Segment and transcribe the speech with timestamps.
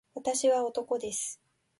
[0.15, 1.39] 私は男です